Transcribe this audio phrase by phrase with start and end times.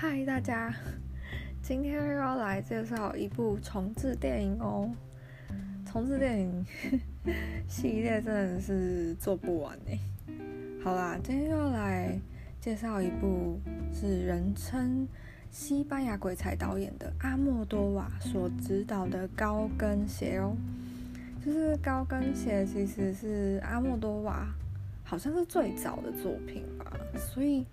[0.00, 0.72] 嗨，大家，
[1.60, 4.88] 今天又要来介绍一部重置电影哦。
[5.84, 6.64] 重置电影
[7.66, 9.98] 系列真的是做不完哎。
[10.84, 12.16] 好啦，今天又要来
[12.60, 13.58] 介绍一部
[13.92, 15.04] 是人称
[15.50, 20.56] 西班牙鬼才导演的阿莫多瓦所执导的《高跟鞋》哦。
[21.44, 24.46] 就是《高跟鞋》其实是阿莫多瓦
[25.02, 27.66] 好像是最早的作品吧，所以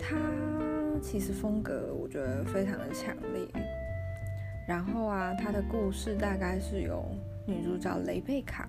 [0.00, 0.16] 他。
[1.00, 3.46] 其实风格我觉得非常的强烈，
[4.66, 7.04] 然后啊，它的故事大概是由
[7.46, 8.68] 女主角雷贝卡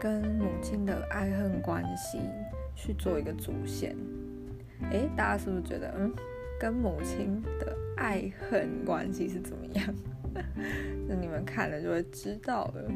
[0.00, 2.20] 跟母亲的爱恨关系
[2.74, 3.96] 去做一个主线。
[4.90, 6.12] 诶，大家是不是觉得，嗯，
[6.60, 9.94] 跟母亲的爱恨关系是怎么样？
[11.08, 12.90] 那你们看了就会知道了。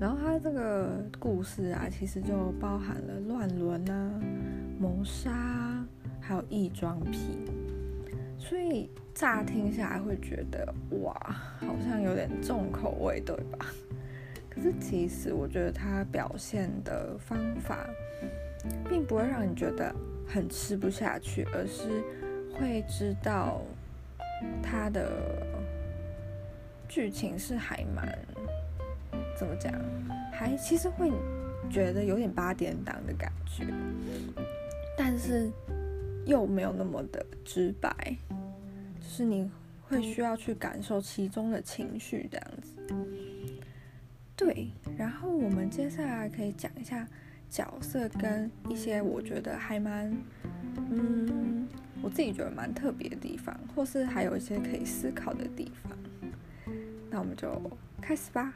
[0.00, 4.20] 然后它这个故事啊，其实就包含了乱伦啊、
[4.78, 5.84] 谋杀，
[6.20, 7.38] 还有异装癖。
[8.44, 11.14] 所以乍听下来会觉得哇，
[11.60, 13.66] 好像有点重口味，对吧？
[14.50, 17.86] 可是其实我觉得他表现的方法，
[18.88, 19.94] 并不会让你觉得
[20.26, 22.02] 很吃不下去，而是
[22.58, 23.62] 会知道
[24.60, 25.08] 他的
[26.88, 28.18] 剧情是还蛮
[29.38, 29.72] 怎么讲，
[30.32, 31.10] 还其实会
[31.70, 33.64] 觉得有点八点档的感觉，
[34.98, 35.48] 但是。
[36.26, 38.16] 又没有那么的直白，
[39.00, 39.50] 就是你
[39.82, 42.76] 会需要去感受其中的情绪这样子。
[44.36, 47.06] 对，然后我们接下来可以讲一下
[47.48, 50.10] 角色跟一些我觉得还蛮，
[50.90, 51.68] 嗯，
[52.02, 55.96] 我自己觉得蛮特别的地方，或是还有一些可以思考的地方。
[57.10, 57.60] 那我们就
[58.00, 58.54] 开始吧。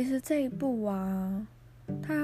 [0.00, 1.46] 其实这一部啊，
[2.02, 2.14] 它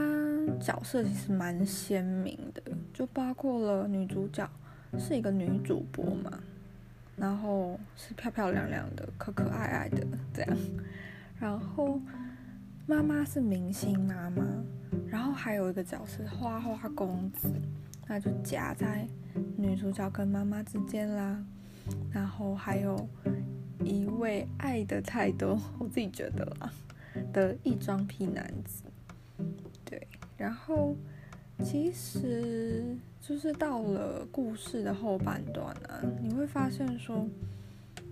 [0.59, 2.63] 角色其实蛮鲜明的，
[2.95, 4.49] 就包括了女主角
[4.99, 6.41] 是一个女主播嘛，
[7.17, 10.57] 然后是漂漂亮亮的、可可爱爱的这样，
[11.39, 12.01] 然后
[12.87, 14.43] 妈妈是明星妈妈，
[15.07, 17.53] 然后还有一个角色花花公子，
[18.07, 19.07] 那就夹在
[19.59, 21.45] 女主角跟妈妈之间啦，
[22.11, 23.07] 然后还有
[23.85, 26.73] 一位爱的太多，我自己觉得啦。
[27.33, 28.85] 的异装癖男子，
[29.85, 30.07] 对，
[30.37, 30.97] 然后
[31.63, 37.27] 其实就是到了故事的后半段啊，你会发现说，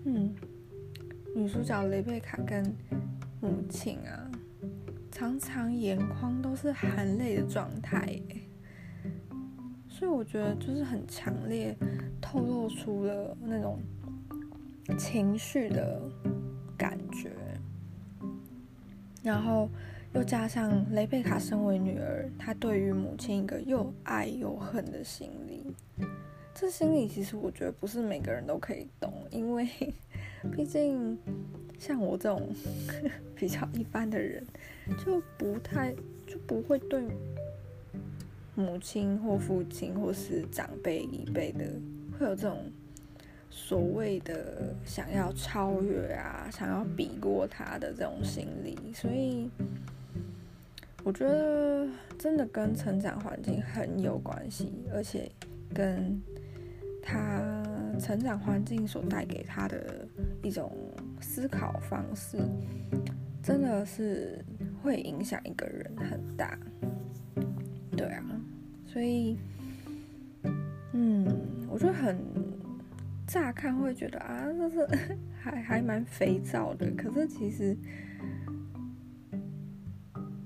[0.05, 0.33] 嗯，
[1.35, 2.73] 女主角雷贝卡跟
[3.41, 4.29] 母亲啊，
[5.11, 8.19] 常常眼眶都是含泪的状态，
[9.87, 11.75] 所以我觉得就是很强烈
[12.21, 13.79] 透露出了那种
[14.97, 16.01] 情绪的。
[19.25, 19.67] 然后
[20.13, 25.73] 又加上雷贝卡身为女儿，她对于母亲一个又爱又恨的心理，
[26.53, 29.67] 这心理其实我觉得不是每个人都可以懂，因为
[30.55, 31.17] 毕竟
[31.79, 32.47] 像我这种
[33.35, 34.45] 比较一般的人，
[35.03, 35.91] 就不太
[36.27, 37.03] 就不会对
[38.53, 41.65] 母亲或父亲或是长辈一辈的
[42.17, 42.59] 会有这种。
[43.57, 49.49] 所谓的想要超越啊，想要比过他的这种心理，所以
[51.05, 51.87] 我觉得
[52.19, 55.31] 真的跟成长环境很有关系，而且
[55.73, 56.21] 跟
[57.01, 57.63] 他
[57.97, 60.05] 成长环境所带给他的
[60.43, 60.69] 一种
[61.21, 62.37] 思考方式，
[63.41, 64.43] 真的是
[64.83, 66.59] 会影响一个人很大。
[67.95, 68.21] 对啊，
[68.85, 69.37] 所以，
[70.91, 71.25] 嗯，
[71.69, 72.44] 我觉得很。
[73.27, 74.87] 乍看会觉得啊，就是
[75.41, 77.75] 还还蛮肥皂的，可是其实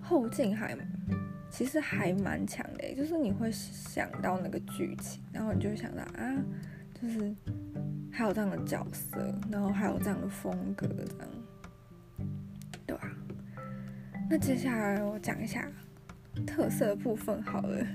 [0.01, 0.78] 后劲还
[1.50, 6.35] 其实还蛮强的，就是你会想到那个剧情，然后你就想到啊，
[6.94, 7.35] 就是
[8.12, 11.30] 还有这样的角色，然后还有这样的风格，这样
[12.86, 13.12] 对吧？
[14.30, 15.68] 那接下来我讲一下
[16.45, 17.86] 特色部分好了。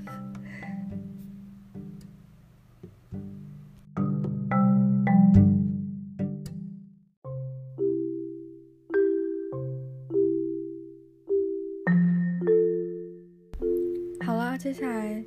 [14.56, 15.22] 接下来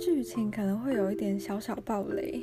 [0.00, 2.42] 剧情可能会有一点小小暴雷，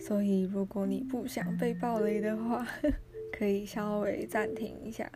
[0.00, 2.66] 所以如果你不想被暴雷的话，
[3.36, 5.10] 可以稍微暂停一下。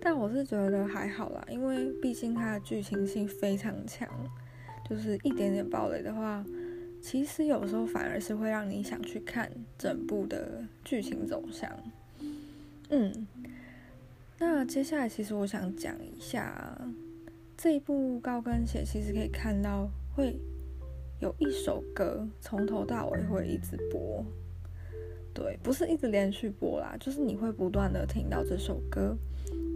[0.00, 4.08] 但我是觉得还好啦，因为毕竟它的剧情性非常强，
[4.88, 6.44] 就是一点点暴雷的话，
[7.00, 11.70] 其实有时候反而是会让你想去看整部的剧情走向。
[12.88, 13.26] 嗯，
[14.38, 16.76] 那接下来其实我想讲一下
[17.62, 19.86] 这一部高跟鞋，其实可以看到
[20.16, 20.34] 会
[21.18, 24.24] 有一首歌从头到尾会一直播，
[25.34, 29.14] 对，不是一直连续播啦，就是你会不断的听到这首歌，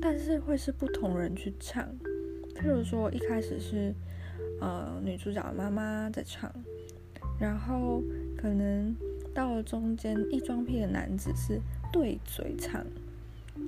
[0.00, 1.86] 但是会是不同人去唱，
[2.54, 3.92] 譬如说一开始是
[4.62, 6.50] 呃女主角妈妈在唱，
[7.38, 8.02] 然后
[8.34, 8.96] 可能
[9.34, 11.60] 到了中间一装癖的男子是
[11.92, 12.82] 对嘴唱。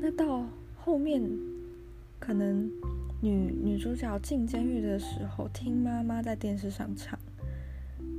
[0.01, 0.43] 那到
[0.75, 1.23] 后面，
[2.19, 2.71] 可能
[3.21, 7.19] 女女主角进监狱的时候，听妈妈在电视上唱；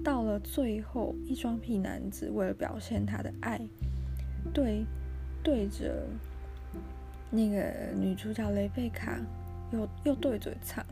[0.03, 3.61] 到了最后，一双屁男子为了表现他的爱，
[4.53, 4.85] 对
[5.43, 6.05] 对着
[7.29, 9.19] 那个女主角雷贝卡
[9.71, 10.85] 又又对嘴唱，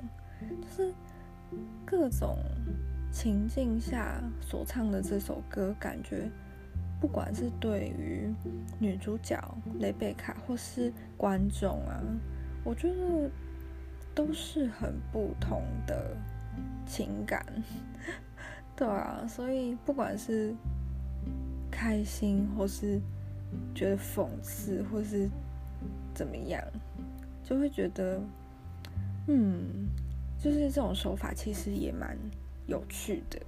[0.61, 0.93] 就是
[1.85, 2.37] 各种
[3.11, 6.29] 情境下所唱的这首歌，感觉。
[7.01, 8.33] 不管是对于
[8.79, 9.37] 女主角
[9.79, 12.01] 雷贝卡，或是观众啊，
[12.63, 13.29] 我觉得
[14.15, 16.15] 都是很不同的
[16.87, 17.45] 情感，
[18.75, 20.55] 对啊，所以不管是
[21.69, 22.99] 开心，或是
[23.75, 25.29] 觉得讽刺，或是
[26.13, 26.63] 怎么样，
[27.43, 28.21] 就会觉得，
[29.27, 29.89] 嗯，
[30.39, 32.17] 就是这种手法其实也蛮
[32.67, 33.39] 有趣的。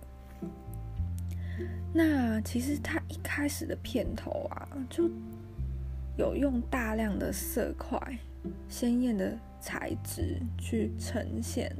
[1.94, 5.10] 那其实他一开始的片头啊，就
[6.18, 8.00] 有用大量的色块、
[8.70, 11.76] 鲜艳的材质去呈现，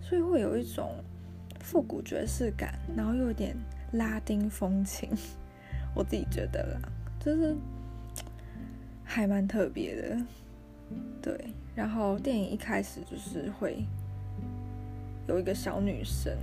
[0.00, 0.94] 所以会有一种
[1.60, 3.56] 复古爵士感，然后又有点
[3.92, 5.10] 拉丁风情。
[5.94, 6.88] 我自己觉得啦，
[7.20, 7.56] 就是
[9.04, 10.18] 还蛮特别的。
[11.20, 13.84] 对，然后电影一开始就是会
[15.26, 16.36] 有一个小女生。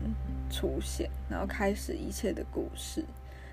[0.52, 3.06] 出现，然后开始一切的故事。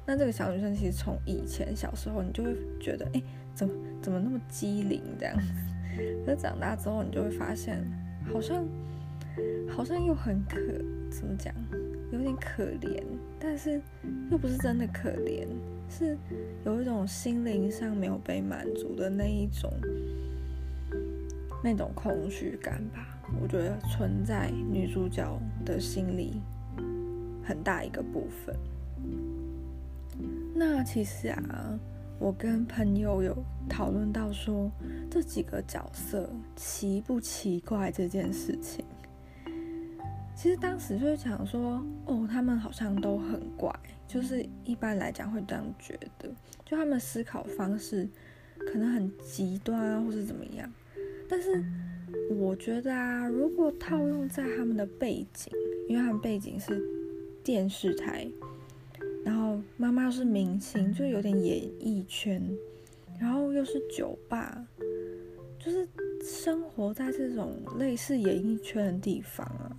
[0.06, 3.23] 那这个小女生其实从以前小时候，你就会觉得，哎，
[3.55, 5.53] 怎么怎么那么机灵这样子？
[6.25, 7.82] 可是长大之后，你就会发现，
[8.32, 8.64] 好像
[9.69, 10.56] 好像又很可，
[11.10, 11.54] 怎么讲，
[12.12, 13.02] 有点可怜，
[13.38, 13.81] 但是
[14.31, 15.46] 又不是真的可怜，
[15.88, 16.16] 是
[16.64, 19.72] 有一种心灵上没有被满足的那一种
[21.62, 23.06] 那种空虚感吧？
[23.43, 26.40] 我觉得存在女主角的心里。
[27.48, 28.56] 很大一个部分。
[30.52, 31.78] 那其实啊，
[32.19, 33.37] 我跟朋友有
[33.69, 34.71] 讨论到说，
[35.11, 38.85] 这几个角色奇不奇怪这件事情。
[40.35, 43.73] 其实当时就是想说，哦，他们好像都很怪，
[44.07, 46.29] 就是一般来讲会这样觉得，
[46.65, 48.09] 就他们思考方式
[48.71, 50.71] 可能很极端啊，或是怎么样。
[51.29, 51.65] 但是
[52.31, 55.53] 我觉得啊，如果套用在他们的背景，
[55.89, 56.83] 因为他们背景是。
[57.45, 58.27] 电视台，
[59.26, 62.40] 然后妈妈又是明星，就有点演艺圈，
[63.19, 64.64] 然后又是酒吧，
[65.58, 65.84] 就是
[66.23, 69.76] 生活在这种类似演艺圈的地方啊，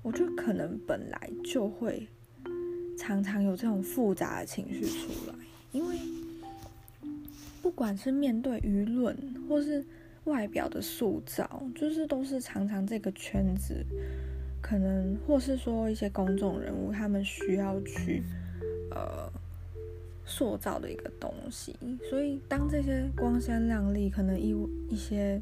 [0.00, 2.06] 我觉得可能本来就会
[2.96, 5.34] 常常有这种复杂的情绪出来，
[5.72, 5.96] 因为
[7.60, 9.16] 不管是面对舆论，
[9.48, 9.84] 或是
[10.22, 13.84] 外表的塑造，就是都是常常这个圈子。
[14.60, 18.22] 可能，或是说一些公众人物，他们需要去
[18.98, 19.32] 呃
[20.24, 21.76] 塑造的一个东西。
[22.10, 25.40] 所以，当这些光鲜亮丽，可能因一些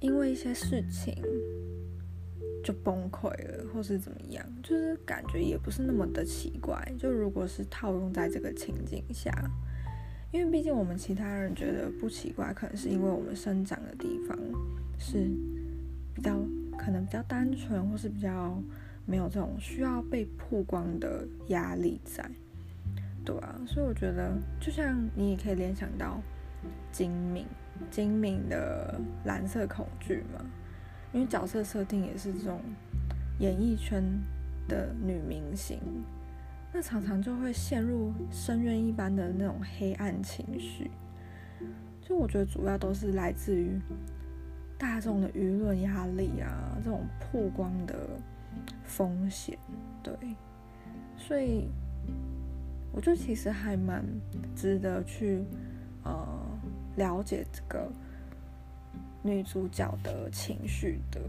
[0.00, 1.14] 因为一些事情
[2.64, 6.92] 就崩溃了，或是怎么样，就是感觉也不是那么的奇怪。
[6.98, 9.30] 就如果是套用在这个情景下，
[10.32, 14.38] 因为毕竟我们其他人觉得不奇怪，可能是因为我们生长的地方
[14.98, 15.30] 是
[16.14, 16.38] 比较。
[16.74, 18.60] 可能比较单纯，或是比较
[19.06, 22.28] 没有这种需要被曝光的压力在，
[23.24, 26.20] 对啊，所以我觉得，就像你也可以联想到
[26.90, 27.46] 金敏，
[27.90, 30.44] 金敏的蓝色恐惧嘛，
[31.12, 32.60] 因为角色设定也是这种
[33.38, 34.02] 演艺圈
[34.68, 35.78] 的女明星，
[36.72, 40.90] 那常常就会陷入深渊一般的那种黑暗情绪，
[42.00, 43.78] 就我觉得主要都是来自于。
[44.78, 47.94] 大众的舆论压力啊，这种曝光的
[48.84, 49.58] 风险，
[50.02, 50.14] 对，
[51.16, 51.68] 所以
[52.92, 54.04] 我觉得其实还蛮
[54.54, 55.44] 值得去
[56.04, 56.26] 呃
[56.96, 57.90] 了解这个
[59.22, 61.20] 女主角的情绪的，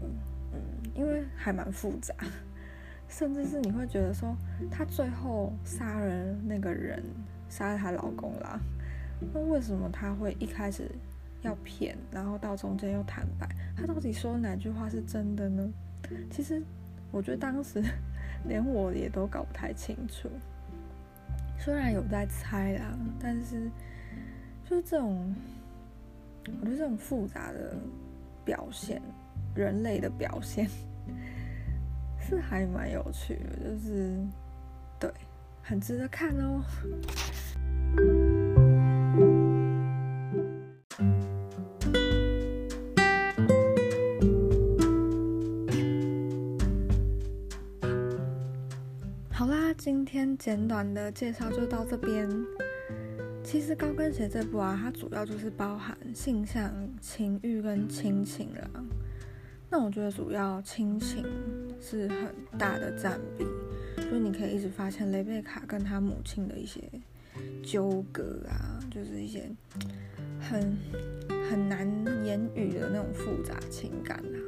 [0.52, 0.60] 嗯，
[0.94, 2.14] 因为还蛮复杂，
[3.08, 4.36] 甚至是你会觉得说，
[4.70, 7.02] 她最后杀人那个人
[7.48, 8.60] 杀了她老公啦，
[9.32, 10.90] 那为什么她会一开始？
[11.42, 15.70] 要骗，然后到中间又坦白，他到底说哪句话是真的呢？
[16.30, 16.62] 其实
[17.14, 17.80] 我觉得当时
[18.44, 20.28] 连我也都搞不太清楚。
[21.56, 23.70] 虽然有在猜啦，但是
[24.68, 25.32] 就是这种
[26.60, 27.76] 我觉得这种复杂的
[28.44, 29.00] 表现，
[29.54, 30.68] 人类的表现
[32.20, 34.18] 是还蛮有趣的，就是
[34.98, 35.10] 对，
[35.62, 36.64] 很值得看哦。
[49.84, 52.26] 今天简短的介绍就到这边。
[53.42, 56.72] 其实高跟鞋这部啊，它主要就是包含性向、
[57.02, 58.70] 情欲跟亲情了。
[59.68, 61.22] 那我觉得主要亲情
[61.78, 63.44] 是很大的占比，
[64.10, 66.80] 就你可以一直发现雷贝卡跟他母亲的一些
[67.62, 69.46] 纠葛啊，就是一些
[70.40, 70.78] 很
[71.50, 71.86] 很难
[72.24, 74.38] 言语的那种复杂情感啊。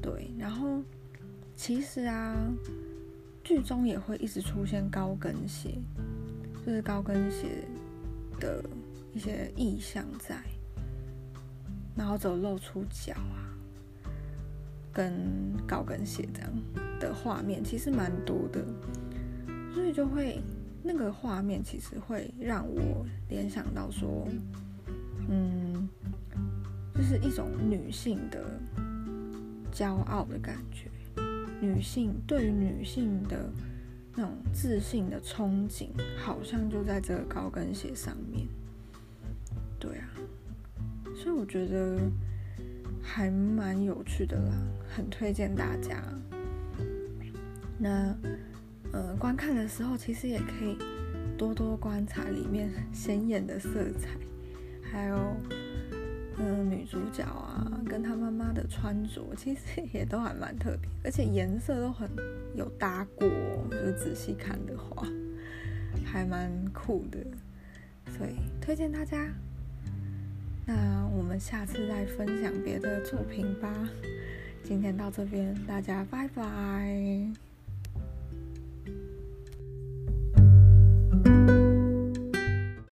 [0.00, 0.82] 对，然后
[1.54, 2.50] 其实啊。
[3.48, 5.78] 剧中也会一直出现高跟鞋，
[6.66, 7.64] 就是高跟鞋
[8.38, 8.62] 的
[9.14, 10.36] 一些意象在，
[11.96, 13.48] 然后走露出脚啊，
[14.92, 15.10] 跟
[15.66, 16.52] 高跟鞋这样
[17.00, 18.62] 的画面其实蛮多的，
[19.72, 20.42] 所以就会
[20.82, 24.28] 那个画面其实会让我联想到说，
[25.30, 25.88] 嗯，
[26.94, 28.44] 就是一种女性的
[29.72, 30.90] 骄傲的感觉。
[31.60, 33.50] 女性对于女性的
[34.14, 38.46] 那种自信的憧憬，好像就在这个高跟鞋上面。
[39.78, 40.08] 对啊，
[41.16, 41.98] 所以我觉得
[43.02, 44.52] 还蛮有趣的啦，
[44.88, 46.02] 很推荐大家。
[47.78, 48.16] 那
[48.92, 50.76] 呃，观看的时候其实也可以
[51.36, 54.08] 多多观察里面显眼的色彩，
[54.82, 55.36] 还有。
[56.40, 62.08] 嗯，女主角啊，跟她妈妈的穿着其实也都还蛮特别，而且颜色都很
[62.54, 63.28] 有搭过，
[63.70, 65.06] 就是仔细看的话，
[66.04, 67.18] 还蛮酷的，
[68.16, 69.28] 所以推荐大家。
[70.64, 73.72] 那我们下次再分享别的作品吧。
[74.62, 77.47] 今天到这边，大家拜拜。